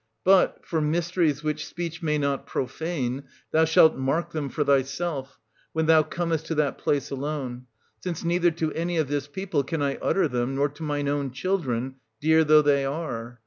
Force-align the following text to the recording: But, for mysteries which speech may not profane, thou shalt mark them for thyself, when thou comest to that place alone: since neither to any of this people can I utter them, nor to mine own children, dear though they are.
But, 0.23 0.65
for 0.65 0.81
mysteries 0.81 1.43
which 1.43 1.67
speech 1.67 2.01
may 2.01 2.17
not 2.17 2.47
profane, 2.47 3.25
thou 3.51 3.65
shalt 3.65 3.95
mark 3.95 4.31
them 4.31 4.49
for 4.49 4.63
thyself, 4.63 5.37
when 5.73 5.85
thou 5.85 6.01
comest 6.01 6.47
to 6.47 6.55
that 6.55 6.79
place 6.79 7.11
alone: 7.11 7.67
since 7.99 8.23
neither 8.23 8.49
to 8.49 8.73
any 8.73 8.97
of 8.97 9.09
this 9.09 9.27
people 9.27 9.61
can 9.63 9.83
I 9.83 9.97
utter 10.01 10.27
them, 10.27 10.55
nor 10.55 10.69
to 10.69 10.81
mine 10.81 11.07
own 11.07 11.29
children, 11.29 11.97
dear 12.19 12.43
though 12.43 12.63
they 12.63 12.83
are. 12.83 13.39